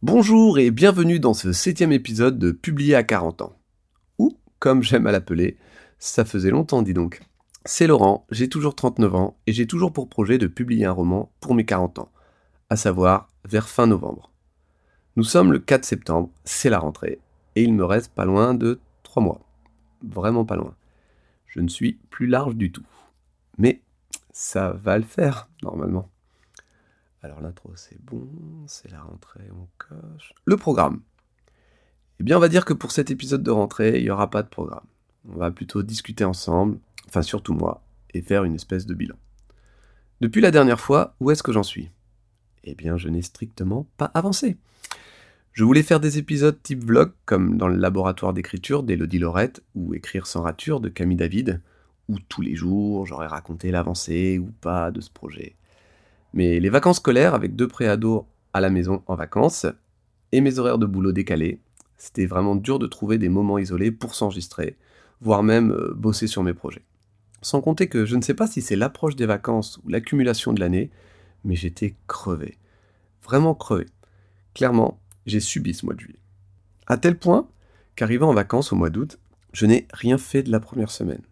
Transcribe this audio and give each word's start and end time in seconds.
Bonjour 0.00 0.58
et 0.58 0.70
bienvenue 0.70 1.20
dans 1.20 1.34
ce 1.34 1.52
septième 1.52 1.92
épisode 1.92 2.38
de 2.38 2.52
Publier 2.52 2.94
à 2.94 3.02
40 3.02 3.42
ans. 3.42 3.58
Ou, 4.18 4.38
comme 4.60 4.82
j'aime 4.82 5.06
à 5.06 5.12
l'appeler, 5.12 5.58
ça 5.98 6.24
faisait 6.24 6.50
longtemps 6.50 6.80
dis 6.80 6.94
donc. 6.94 7.20
C'est 7.66 7.86
Laurent, 7.86 8.26
j'ai 8.30 8.48
toujours 8.48 8.74
39 8.74 9.14
ans 9.14 9.36
et 9.46 9.52
j'ai 9.52 9.66
toujours 9.66 9.92
pour 9.92 10.08
projet 10.08 10.38
de 10.38 10.46
publier 10.46 10.86
un 10.86 10.92
roman 10.92 11.30
pour 11.40 11.54
mes 11.54 11.66
40 11.66 11.98
ans, 11.98 12.10
à 12.70 12.76
savoir 12.76 13.28
vers 13.44 13.68
fin 13.68 13.86
novembre. 13.86 14.32
Nous 15.16 15.24
sommes 15.24 15.52
le 15.52 15.58
4 15.58 15.84
septembre, 15.84 16.30
c'est 16.44 16.70
la 16.70 16.78
rentrée, 16.78 17.20
et 17.56 17.62
il 17.62 17.74
me 17.74 17.84
reste 17.84 18.14
pas 18.14 18.24
loin 18.24 18.54
de 18.54 18.80
3 19.02 19.22
mois. 19.22 19.42
Vraiment 20.02 20.46
pas 20.46 20.56
loin. 20.56 20.74
Je 21.46 21.60
ne 21.60 21.68
suis 21.68 22.00
plus 22.08 22.26
large 22.26 22.56
du 22.56 22.72
tout. 22.72 22.86
Mais 23.58 23.82
ça 24.32 24.70
va 24.82 24.96
le 24.96 25.04
faire, 25.04 25.50
normalement. 25.62 26.08
Alors 27.22 27.40
l'intro 27.40 27.70
c'est 27.76 28.02
bon, 28.02 28.28
c'est 28.66 28.90
la 28.90 29.00
rentrée, 29.00 29.48
on 29.52 29.68
coche. 29.78 30.34
Le 30.44 30.56
programme. 30.56 31.00
Eh 32.18 32.24
bien 32.24 32.36
on 32.36 32.40
va 32.40 32.48
dire 32.48 32.64
que 32.64 32.72
pour 32.72 32.90
cet 32.90 33.12
épisode 33.12 33.44
de 33.44 33.50
rentrée, 33.50 33.98
il 33.98 34.02
n'y 34.02 34.10
aura 34.10 34.28
pas 34.28 34.42
de 34.42 34.48
programme. 34.48 34.86
On 35.28 35.36
va 35.36 35.52
plutôt 35.52 35.84
discuter 35.84 36.24
ensemble, 36.24 36.78
enfin 37.06 37.22
surtout 37.22 37.54
moi, 37.54 37.82
et 38.12 38.22
faire 38.22 38.42
une 38.42 38.56
espèce 38.56 38.86
de 38.86 38.94
bilan. 38.94 39.14
Depuis 40.20 40.40
la 40.40 40.50
dernière 40.50 40.80
fois, 40.80 41.14
où 41.20 41.30
est-ce 41.30 41.44
que 41.44 41.52
j'en 41.52 41.62
suis? 41.62 41.90
Eh 42.64 42.74
bien 42.74 42.96
je 42.96 43.08
n'ai 43.08 43.22
strictement 43.22 43.86
pas 43.96 44.10
avancé. 44.14 44.56
Je 45.52 45.62
voulais 45.62 45.82
faire 45.82 46.00
des 46.00 46.18
épisodes 46.18 46.60
type 46.62 46.82
vlog, 46.82 47.12
comme 47.24 47.56
dans 47.56 47.68
le 47.68 47.76
laboratoire 47.76 48.32
d'écriture 48.32 48.82
d'Elodie 48.82 49.18
Laurette, 49.18 49.62
ou 49.76 49.94
Écrire 49.94 50.26
sans 50.26 50.42
rature 50.42 50.80
de 50.80 50.88
Camille 50.88 51.18
David, 51.18 51.60
où 52.08 52.18
tous 52.18 52.40
les 52.40 52.56
jours 52.56 53.06
j'aurais 53.06 53.28
raconté 53.28 53.70
l'avancée 53.70 54.38
ou 54.40 54.50
pas 54.60 54.90
de 54.90 55.00
ce 55.00 55.10
projet. 55.10 55.54
Mais 56.32 56.60
les 56.60 56.70
vacances 56.70 56.96
scolaires 56.96 57.34
avec 57.34 57.56
deux 57.56 57.68
préados 57.68 58.26
à 58.52 58.60
la 58.60 58.70
maison 58.70 59.02
en 59.06 59.14
vacances 59.14 59.66
et 60.32 60.40
mes 60.40 60.58
horaires 60.58 60.78
de 60.78 60.86
boulot 60.86 61.12
décalés, 61.12 61.60
c'était 61.98 62.26
vraiment 62.26 62.56
dur 62.56 62.78
de 62.78 62.86
trouver 62.86 63.18
des 63.18 63.28
moments 63.28 63.58
isolés 63.58 63.92
pour 63.92 64.14
s'enregistrer, 64.14 64.76
voire 65.20 65.42
même 65.42 65.70
euh, 65.70 65.92
bosser 65.94 66.26
sur 66.26 66.42
mes 66.42 66.54
projets. 66.54 66.82
Sans 67.42 67.60
compter 67.60 67.88
que 67.88 68.04
je 68.06 68.16
ne 68.16 68.22
sais 68.22 68.34
pas 68.34 68.46
si 68.46 68.62
c'est 68.62 68.76
l'approche 68.76 69.16
des 69.16 69.26
vacances 69.26 69.78
ou 69.84 69.88
l'accumulation 69.88 70.52
de 70.52 70.60
l'année, 70.60 70.90
mais 71.44 71.54
j'étais 71.54 71.96
crevé. 72.06 72.58
Vraiment 73.22 73.54
crevé. 73.54 73.86
Clairement, 74.54 75.00
j'ai 75.26 75.40
subi 75.40 75.74
ce 75.74 75.84
mois 75.84 75.94
de 75.94 76.00
juillet. 76.00 76.18
À 76.86 76.96
tel 76.96 77.18
point 77.18 77.48
qu'arrivant 77.94 78.30
en 78.30 78.34
vacances 78.34 78.72
au 78.72 78.76
mois 78.76 78.90
d'août, 78.90 79.18
je 79.52 79.66
n'ai 79.66 79.86
rien 79.92 80.18
fait 80.18 80.42
de 80.42 80.50
la 80.50 80.60
première 80.60 80.90
semaine. 80.90 81.22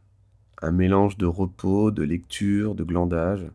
Un 0.63 0.73
mélange 0.73 1.17
de 1.17 1.27
repos, 1.27 1.91
de 1.91 2.03
lecture, 2.03 2.75
de 2.75 2.85
glandage 2.85 3.47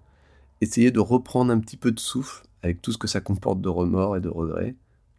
essayer 0.62 0.92
de 0.92 1.00
reprendre 1.00 1.52
un 1.52 1.60
petit 1.60 1.78
peu 1.78 1.92
de 1.92 2.00
souffle 2.00 2.46
avec 2.64 2.82
tout 2.82 2.92
ce 2.92 2.98
que 2.98 3.08
ça 3.08 3.22
comporte 3.22 3.62
de 3.62 3.70
remords 3.70 4.18
et 4.18 4.22
de 4.22 4.30
regrets. 4.30 4.76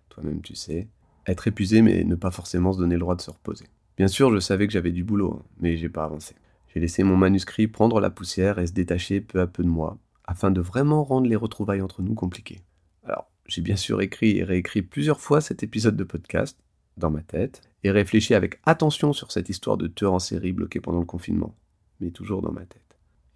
Toi-même, 0.08 0.42
tu 0.42 0.54
sais. 0.54 0.88
Être 1.26 1.48
épuisé, 1.48 1.82
mais 1.82 2.04
ne 2.04 2.14
pas 2.14 2.30
forcément 2.30 2.72
se 2.72 2.78
donner 2.78 2.94
le 2.94 3.00
droit 3.00 3.16
de 3.16 3.20
se 3.20 3.30
reposer. 3.30 3.66
Bien 3.96 4.08
sûr, 4.08 4.32
je 4.32 4.40
savais 4.40 4.66
que 4.66 4.72
j'avais 4.72 4.92
du 4.92 5.04
boulot, 5.04 5.40
hein, 5.40 5.44
mais 5.60 5.76
j'ai 5.76 5.88
pas 5.88 6.04
avancé. 6.04 6.34
J'ai 6.68 6.80
laissé 6.80 7.02
mon 7.02 7.16
manuscrit 7.16 7.68
prendre 7.68 8.00
la 8.00 8.10
poussière 8.10 8.58
et 8.58 8.66
se 8.66 8.72
détacher 8.72 9.20
peu 9.20 9.40
à 9.40 9.46
peu 9.46 9.62
de 9.62 9.68
moi, 9.68 9.98
afin 10.24 10.50
de 10.50 10.60
vraiment 10.60 11.02
rendre 11.04 11.26
les 11.26 11.36
retrouvailles 11.36 11.80
entre 11.80 12.02
nous 12.02 12.14
compliquées. 12.14 12.60
Alors, 13.04 13.30
j'ai 13.46 13.62
bien 13.62 13.76
sûr 13.76 14.02
écrit 14.02 14.38
et 14.38 14.44
réécrit 14.44 14.82
plusieurs 14.82 15.20
fois 15.20 15.40
cet 15.40 15.62
épisode 15.62 15.96
de 15.96 16.04
podcast, 16.04 16.58
dans 16.96 17.10
ma 17.10 17.22
tête, 17.22 17.62
et 17.84 17.90
réfléchi 17.90 18.34
avec 18.34 18.60
attention 18.64 19.12
sur 19.12 19.32
cette 19.32 19.48
histoire 19.48 19.76
de 19.76 19.86
tueur 19.86 20.12
en 20.12 20.18
série 20.18 20.52
bloqué 20.52 20.80
pendant 20.80 21.00
le 21.00 21.06
confinement, 21.06 21.54
mais 22.00 22.10
toujours 22.10 22.42
dans 22.42 22.52
ma 22.52 22.64
tête. 22.64 22.85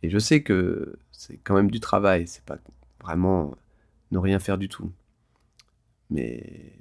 Et 0.03 0.11
je 0.11 0.19
sais 0.19 0.43
que 0.43 0.99
c'est 1.13 1.39
quand 1.39 1.55
même 1.55 1.71
du 1.71 1.81
travail, 1.81 2.27
c'est 2.27 2.45
pas 2.45 2.59
vraiment 3.03 3.55
ne 4.11 4.19
rien 4.19 4.39
faire 4.39 4.59
du 4.59 4.69
tout. 4.69 4.91
Mais 6.09 6.73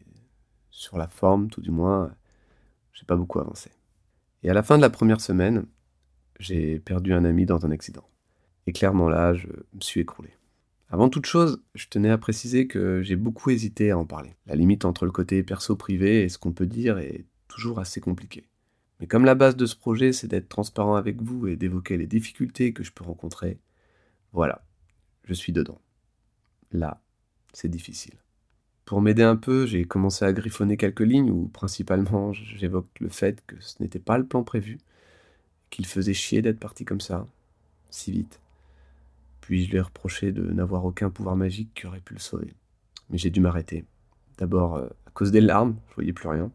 sur 0.71 0.97
la 0.97 1.07
forme, 1.07 1.49
tout 1.49 1.61
du 1.61 1.71
moins, 1.71 2.13
j'ai 2.93 3.05
pas 3.05 3.15
beaucoup 3.15 3.39
avancé. 3.39 3.69
Et 4.43 4.49
à 4.49 4.53
la 4.53 4.63
fin 4.63 4.77
de 4.77 4.81
la 4.81 4.89
première 4.89 5.21
semaine, 5.21 5.65
j'ai 6.39 6.79
perdu 6.79 7.13
un 7.13 7.25
ami 7.25 7.45
dans 7.45 7.65
un 7.65 7.71
accident. 7.71 8.07
Et 8.65 8.71
clairement 8.71 9.09
là, 9.09 9.33
je 9.33 9.47
me 9.47 9.81
suis 9.81 10.01
écroulé. 10.01 10.29
Avant 10.89 11.09
toute 11.09 11.27
chose, 11.27 11.61
je 11.75 11.87
tenais 11.87 12.09
à 12.09 12.17
préciser 12.17 12.67
que 12.67 13.03
j'ai 13.03 13.15
beaucoup 13.15 13.51
hésité 13.51 13.91
à 13.91 13.97
en 13.97 14.05
parler. 14.05 14.35
La 14.47 14.55
limite 14.55 14.85
entre 14.85 15.05
le 15.05 15.11
côté 15.11 15.43
perso-privé 15.43 16.23
et 16.23 16.29
ce 16.29 16.39
qu'on 16.39 16.51
peut 16.51 16.65
dire 16.65 16.97
est 16.97 17.25
toujours 17.47 17.79
assez 17.79 18.01
compliquée. 18.01 18.48
Mais 18.99 19.07
comme 19.07 19.25
la 19.25 19.35
base 19.35 19.55
de 19.55 19.65
ce 19.65 19.75
projet, 19.75 20.11
c'est 20.11 20.27
d'être 20.27 20.49
transparent 20.49 20.95
avec 20.95 21.21
vous 21.21 21.47
et 21.47 21.55
d'évoquer 21.55 21.97
les 21.97 22.07
difficultés 22.07 22.73
que 22.73 22.83
je 22.83 22.91
peux 22.91 23.03
rencontrer, 23.03 23.59
voilà, 24.33 24.61
je 25.23 25.33
suis 25.33 25.53
dedans. 25.53 25.79
Là, 26.71 27.01
c'est 27.53 27.69
difficile. 27.69 28.15
Pour 28.85 29.01
m'aider 29.01 29.23
un 29.23 29.35
peu, 29.35 29.65
j'ai 29.65 29.85
commencé 29.85 30.25
à 30.25 30.33
griffonner 30.33 30.75
quelques 30.75 30.99
lignes 30.99 31.31
où 31.31 31.47
principalement 31.47 32.33
j'évoque 32.33 32.89
le 32.99 33.09
fait 33.09 33.43
que 33.45 33.55
ce 33.59 33.81
n'était 33.81 33.99
pas 33.99 34.17
le 34.17 34.25
plan 34.25 34.43
prévu, 34.43 34.79
qu'il 35.69 35.85
faisait 35.85 36.13
chier 36.13 36.41
d'être 36.41 36.59
parti 36.59 36.85
comme 36.85 37.01
ça, 37.01 37.27
si 37.89 38.11
vite. 38.11 38.41
Puis 39.41 39.65
je 39.65 39.71
lui 39.71 39.77
ai 39.77 39.81
reproché 39.81 40.31
de 40.31 40.41
n'avoir 40.51 40.85
aucun 40.85 41.09
pouvoir 41.09 41.35
magique 41.35 41.73
qui 41.73 41.87
aurait 41.87 42.01
pu 42.01 42.13
le 42.15 42.19
sauver. 42.19 42.53
Mais 43.09 43.17
j'ai 43.17 43.29
dû 43.29 43.39
m'arrêter. 43.39 43.85
D'abord 44.37 44.75
euh, 44.75 44.87
à 45.05 45.11
cause 45.11 45.31
des 45.31 45.41
larmes, 45.41 45.75
je 45.89 45.95
voyais 45.95 46.13
plus 46.13 46.27
rien 46.27 46.51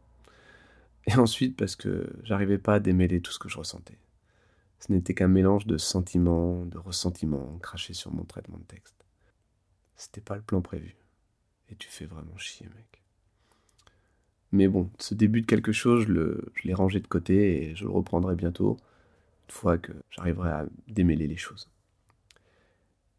et 1.06 1.16
ensuite 1.16 1.56
parce 1.56 1.76
que 1.76 2.12
j'arrivais 2.22 2.58
pas 2.58 2.74
à 2.74 2.80
démêler 2.80 3.20
tout 3.20 3.32
ce 3.32 3.38
que 3.38 3.48
je 3.48 3.58
ressentais. 3.58 3.98
Ce 4.80 4.92
n'était 4.92 5.14
qu'un 5.14 5.28
mélange 5.28 5.66
de 5.66 5.78
sentiments, 5.78 6.64
de 6.66 6.78
ressentiments 6.78 7.58
crachés 7.58 7.94
sur 7.94 8.12
mon 8.12 8.24
traitement 8.24 8.58
de 8.58 8.64
texte. 8.64 8.94
C'était 9.96 10.20
pas 10.20 10.36
le 10.36 10.42
plan 10.42 10.60
prévu. 10.60 10.96
Et 11.70 11.76
tu 11.76 11.88
fais 11.88 12.04
vraiment 12.04 12.36
chier, 12.36 12.66
mec. 12.74 13.02
Mais 14.52 14.68
bon, 14.68 14.90
ce 14.98 15.14
début 15.14 15.40
de 15.40 15.46
quelque 15.46 15.72
chose, 15.72 16.06
je, 16.06 16.40
l'ai 16.64 16.74
rangé 16.74 17.00
de 17.00 17.06
côté 17.06 17.70
et 17.70 17.74
je 17.74 17.84
le 17.84 17.90
reprendrai 17.90 18.36
bientôt, 18.36 18.76
une 19.48 19.52
fois 19.52 19.78
que 19.78 19.92
j'arriverai 20.10 20.50
à 20.50 20.66
démêler 20.86 21.26
les 21.26 21.36
choses. 21.36 21.70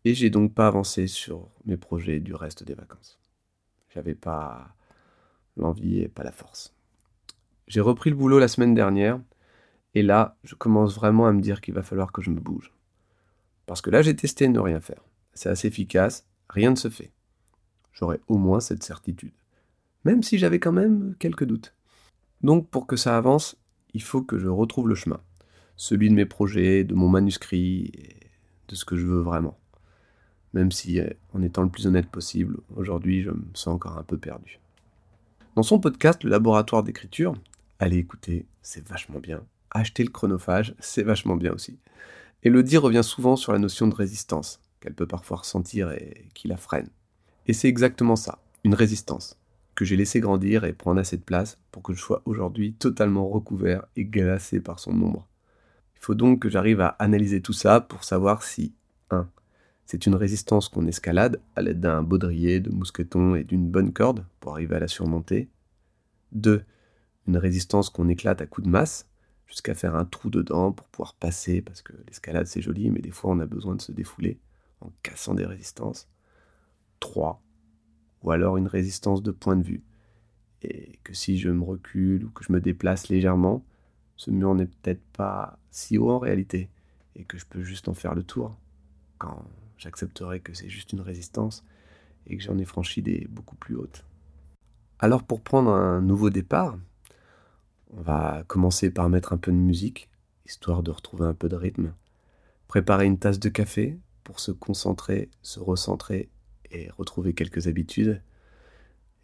Et 0.06 0.14
j'ai 0.14 0.30
donc 0.30 0.54
pas 0.54 0.68
avancé 0.68 1.08
sur 1.08 1.50
mes 1.66 1.78
projets 1.78 2.20
du 2.20 2.34
reste 2.34 2.64
des 2.64 2.76
vacances. 2.76 3.20
J'avais 3.90 4.16
pas 4.16 4.76
l'envie 5.58 6.00
et 6.00 6.08
pas 6.08 6.24
la 6.24 6.32
force. 6.32 6.74
J'ai 7.68 7.82
repris 7.82 8.12
le 8.12 8.16
boulot 8.16 8.40
la 8.40 8.48
semaine 8.48 8.76
dernière, 8.76 9.20
et 9.96 10.04
là, 10.04 10.38
je 10.44 10.56
commence 10.56 10.94
vraiment 10.96 11.26
à 11.26 11.34
me 11.34 11.42
dire 11.42 11.62
qu'il 11.62 11.74
va 11.74 11.82
falloir 11.82 12.12
que 12.12 12.22
je 12.22 12.30
me 12.30 12.40
bouge. 12.40 12.72
Parce 13.66 13.82
que 13.82 13.90
là, 13.90 14.02
j'ai 14.02 14.16
testé 14.16 14.48
ne 14.48 14.60
rien 14.60 14.80
faire. 14.80 15.02
C'est 15.34 15.50
assez 15.50 15.68
efficace, 15.68 16.28
rien 16.50 16.70
ne 16.70 16.76
se 16.76 16.90
fait. 16.90 17.12
J'aurais 17.94 18.20
au 18.28 18.38
moins 18.38 18.60
cette 18.60 18.84
certitude. 18.84 19.34
Même 20.04 20.22
si 20.22 20.38
j'avais 20.38 20.60
quand 20.60 20.74
même 20.74 21.16
quelques 21.18 21.46
doutes. 21.46 21.74
Donc, 22.42 22.70
pour 22.70 22.86
que 22.86 22.96
ça 22.98 23.18
avance, 23.18 23.58
il 23.94 24.04
faut 24.04 24.22
que 24.22 24.38
je 24.38 24.48
retrouve 24.48 24.88
le 24.88 24.96
chemin. 24.96 25.20
Celui 25.78 26.10
de 26.10 26.14
mes 26.14 26.26
projets, 26.26 26.84
de 26.84 26.94
mon 26.94 27.10
manuscrit, 27.10 27.92
et 27.96 28.18
de 28.68 28.76
ce 28.76 28.86
que 28.86 28.96
je 28.96 29.08
veux 29.08 29.22
vraiment. 29.22 29.58
Même 30.54 30.72
si, 30.72 31.02
en 31.34 31.42
étant 31.42 31.64
le 31.64 31.70
plus 31.70 31.88
honnête 31.88 32.10
possible, 32.10 32.58
aujourd'hui, 32.76 33.24
je 33.24 33.32
me 33.32 33.46
sens 33.54 33.74
encore 33.76 33.98
un 33.98 34.04
peu 34.04 34.18
perdu. 34.18 34.60
Dans 35.56 35.64
son 35.64 35.80
podcast 35.80 36.24
Le 36.24 36.30
Laboratoire 36.30 36.84
d'écriture, 36.84 37.34
allez 37.80 37.98
écouter, 37.98 38.46
c'est 38.62 38.88
vachement 38.88 39.20
bien. 39.20 39.46
Acheter 39.72 40.04
le 40.04 40.10
chronophage, 40.10 40.76
c'est 40.80 41.04
vachement 41.04 41.36
bien 41.36 41.54
aussi. 41.54 41.80
Elodie 42.44 42.78
revient 42.78 43.04
souvent 43.04 43.36
sur 43.36 43.52
la 43.52 43.60
notion 43.60 43.88
de 43.88 43.96
résistance, 43.96 44.62
qu'elle 44.80 44.94
peut 44.94 45.08
parfois 45.08 45.38
ressentir 45.38 45.92
et 45.92 46.30
qui 46.34 46.48
la 46.48 46.58
freine. 46.58 46.90
Et 47.48 47.54
c'est 47.54 47.68
exactement 47.68 48.16
ça, 48.16 48.40
une 48.64 48.76
résistance, 48.76 49.38
que 49.76 49.86
j'ai 49.86 49.96
laissé 49.96 50.20
grandir 50.20 50.64
et 50.64 50.74
prendre 50.74 51.00
assez 51.00 51.18
de 51.18 51.24
place 51.24 51.58
pour 51.72 51.84
que 51.84 51.94
je 51.94 52.00
sois 52.00 52.22
aujourd'hui 52.26 52.74
totalement 52.74 53.28
recouvert 53.28 53.86
et 53.96 54.06
glacé 54.06 54.60
par 54.60 54.80
son 54.80 54.92
ombre. 55.02 55.28
Il 55.96 56.00
faut 56.02 56.16
donc 56.16 56.42
que 56.42 56.50
j'arrive 56.50 56.82
à 56.82 56.90
analyser 57.00 57.42
tout 57.42 57.54
ça 57.54 57.82
pour 57.82 58.04
savoir 58.04 58.44
si 58.44 58.74
1. 59.10 59.28
C'est 59.86 60.06
une 60.06 60.16
résistance 60.16 60.70
qu'on 60.70 60.88
escalade 60.88 61.42
à 61.56 61.62
l'aide 61.62 61.80
d'un 61.80 62.02
baudrier, 62.02 62.60
de 62.60 62.72
mousqueton 62.72 63.36
et 63.36 63.44
d'une 63.44 63.70
bonne 63.70 63.94
corde 63.94 64.26
pour 64.40 64.54
arriver 64.54 64.76
à 64.76 64.80
la 64.80 64.88
surmonter. 64.88 65.50
2 66.32 66.64
une 67.28 67.38
résistance 67.38 67.90
qu'on 67.90 68.10
éclate 68.10 68.42
à 68.42 68.46
coups 68.46 68.66
de 68.66 68.72
masse, 68.72 69.10
jusqu'à 69.48 69.76
faire 69.76 69.96
un 69.96 70.06
trou 70.06 70.30
dedans 70.30 70.72
pour 70.72 70.88
pouvoir 70.88 71.14
passer, 71.16 71.62
parce 71.62 71.82
que 71.82 71.94
l'escalade 72.08 72.48
c'est 72.48 72.62
joli, 72.62 72.90
mais 72.90 73.02
des 73.02 73.12
fois 73.12 73.32
on 73.32 73.40
a 73.40 73.46
besoin 73.46 73.76
de 73.76 73.82
se 73.82 73.92
défouler 73.92 74.40
en 74.82 74.92
cassant 75.04 75.34
des 75.34 75.46
résistances. 75.46 76.10
3. 77.00 77.42
Ou 78.24 78.32
alors 78.32 78.58
une 78.58 78.68
résistance 78.68 79.22
de 79.22 79.32
point 79.32 79.56
de 79.56 79.64
vue. 79.64 79.84
Et 80.62 81.00
que 81.04 81.14
si 81.14 81.38
je 81.38 81.50
me 81.50 81.64
recule 81.64 82.26
ou 82.26 82.30
que 82.32 82.44
je 82.44 82.52
me 82.52 82.60
déplace 82.60 83.10
légèrement, 83.10 83.64
ce 84.16 84.32
mur 84.32 84.56
n'est 84.56 84.66
peut-être 84.66 85.04
pas 85.14 85.60
si 85.70 85.98
haut 85.98 86.10
en 86.10 86.20
réalité, 86.20 86.70
et 87.16 87.24
que 87.24 87.38
je 87.38 87.46
peux 87.46 87.62
juste 87.62 87.88
en 87.88 87.94
faire 87.94 88.16
le 88.16 88.24
tour, 88.24 88.58
quand 89.18 89.46
j'accepterai 89.78 90.40
que 90.40 90.54
c'est 90.54 90.70
juste 90.70 90.94
une 90.94 91.02
résistance, 91.02 91.66
et 92.28 92.38
que 92.38 92.44
j'en 92.44 92.58
ai 92.58 92.66
franchi 92.66 93.02
des 93.02 93.28
beaucoup 93.30 93.56
plus 93.56 93.76
hautes. 93.76 94.06
Alors 95.00 95.24
pour 95.24 95.42
prendre 95.42 95.72
un 95.72 96.02
nouveau 96.02 96.30
départ, 96.30 96.78
on 97.98 98.02
va 98.02 98.44
commencer 98.48 98.92
par 98.92 99.10
mettre 99.10 99.34
un 99.34 99.38
peu 99.38 99.52
de 99.52 99.58
musique, 99.58 100.10
histoire 100.46 100.84
de 100.84 100.92
retrouver 100.92 101.26
un 101.26 101.34
peu 101.34 101.48
de 101.48 101.56
rythme. 101.56 101.94
Préparer 102.68 103.06
une 103.06 103.18
tasse 103.18 103.40
de 103.40 103.50
café 103.50 103.98
pour 104.24 104.40
se 104.40 104.52
concentrer, 104.52 105.30
se 105.42 105.60
recentrer 105.60 106.30
et 106.72 106.90
retrouver 106.92 107.34
quelques 107.34 107.68
habitudes. 107.68 108.22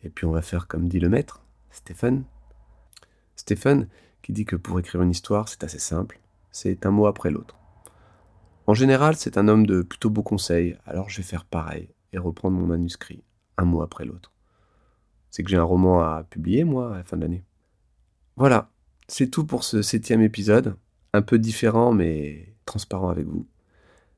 Et 0.04 0.10
puis 0.10 0.26
on 0.26 0.32
va 0.32 0.42
faire 0.42 0.68
comme 0.68 0.88
dit 0.88 1.00
le 1.00 1.10
maître, 1.10 1.44
Stéphane. 1.70 2.24
Stéphane 3.36 3.88
qui 4.22 4.32
dit 4.32 4.46
que 4.46 4.56
pour 4.56 4.80
écrire 4.80 5.02
une 5.02 5.12
histoire, 5.12 5.50
c'est 5.50 5.64
assez 5.64 5.80
simple, 5.80 6.20
c'est 6.52 6.86
un 6.86 6.92
mot 6.92 7.08
après 7.08 7.32
l'autre. 7.32 7.58
En 8.68 8.74
général, 8.74 9.16
c'est 9.16 9.38
un 9.38 9.48
homme 9.48 9.66
de 9.66 9.82
plutôt 9.82 10.10
beaux 10.10 10.24
conseils, 10.24 10.78
alors 10.86 11.10
je 11.10 11.18
vais 11.18 11.24
faire 11.28 11.46
pareil 11.46 11.90
et 12.14 12.20
reprendre 12.20 12.58
mon 12.58 12.68
manuscrit, 12.68 13.24
un 13.58 13.66
mot 13.66 13.82
après 13.82 14.06
l'autre. 14.06 14.32
C'est 15.30 15.44
que 15.44 15.50
j'ai 15.50 15.58
un 15.58 15.64
roman 15.64 16.02
à 16.02 16.24
publier, 16.24 16.64
moi, 16.64 16.94
à 16.94 16.98
la 16.98 17.04
fin 17.04 17.18
de 17.18 17.24
l'année. 17.24 17.44
Voilà, 18.42 18.72
c'est 19.08 19.30
tout 19.30 19.46
pour 19.46 19.64
ce 19.64 19.84
septième 19.84 20.24
épisode, 20.24 20.76
un 21.14 21.22
peu 21.22 21.38
différent 21.38 21.94
mais 21.94 22.56
transparent 22.66 23.10
avec 23.10 23.28
vous. 23.28 23.48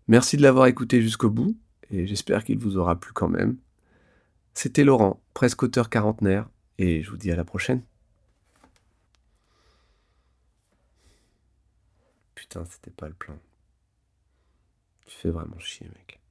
Merci 0.08 0.38
de 0.38 0.42
l'avoir 0.44 0.68
écouté 0.68 1.02
jusqu'au 1.02 1.30
bout, 1.30 1.58
et 1.90 2.08
j'espère 2.08 2.46
qu'il 2.46 2.58
vous 2.58 2.78
aura 2.78 2.98
plu 2.98 3.12
quand 3.12 3.28
même. 3.28 3.58
C'était 4.54 4.86
Laurent, 4.86 5.22
presque 5.34 5.64
auteur 5.64 5.90
quarantenaire, 5.90 6.48
et 6.78 7.04
je 7.04 7.12
vous 7.12 7.18
dis 7.18 7.34
à 7.34 7.36
la 7.36 7.44
prochaine. 7.44 7.82
Putain, 12.34 12.64
c'était 12.70 12.92
pas 12.92 13.10
le 13.10 13.16
plan. 13.16 13.38
Tu 15.06 15.18
fais 15.18 15.32
vraiment 15.32 15.60
chier, 15.60 15.90
mec. 15.90 16.22